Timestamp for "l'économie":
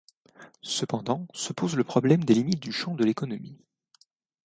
3.05-3.59